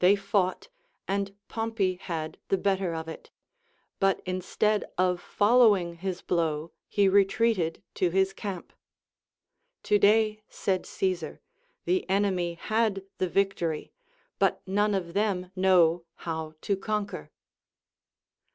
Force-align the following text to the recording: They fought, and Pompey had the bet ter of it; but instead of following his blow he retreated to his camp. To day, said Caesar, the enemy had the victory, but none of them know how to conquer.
They 0.00 0.16
fought, 0.16 0.68
and 1.08 1.34
Pompey 1.48 1.94
had 1.94 2.36
the 2.48 2.58
bet 2.58 2.78
ter 2.78 2.92
of 2.92 3.08
it; 3.08 3.30
but 3.98 4.20
instead 4.26 4.84
of 4.98 5.18
following 5.18 5.94
his 5.94 6.20
blow 6.20 6.72
he 6.90 7.08
retreated 7.08 7.82
to 7.94 8.10
his 8.10 8.34
camp. 8.34 8.74
To 9.84 9.98
day, 9.98 10.42
said 10.50 10.84
Caesar, 10.84 11.40
the 11.86 12.06
enemy 12.10 12.58
had 12.60 13.02
the 13.16 13.30
victory, 13.30 13.92
but 14.38 14.60
none 14.68 14.94
of 14.94 15.14
them 15.14 15.50
know 15.56 16.04
how 16.16 16.52
to 16.60 16.76
conquer. 16.76 17.30